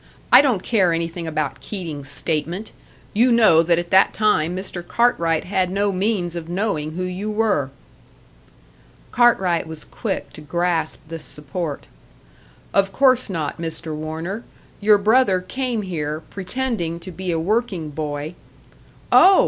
[0.31, 2.71] "I don't care anything about Keating's statement.
[3.13, 4.81] You know that at that time Mr.
[4.81, 7.69] Cartwright had no means of knowing who you were."
[9.11, 11.85] Cartwright was quick to grasp this support.
[12.73, 13.95] "Of course not, Mr.
[13.95, 14.43] Warner!
[14.79, 18.33] Your brother came here, pretending to be a working boy"
[19.11, 19.39] "Oh!"